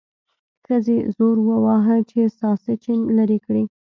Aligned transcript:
ښځې 0.65 0.97
زور 1.15 1.37
وواهه 1.49 1.95
چې 2.09 2.21
ساسچن 2.39 2.99
لرې 3.17 3.37
کړي. 3.45 3.63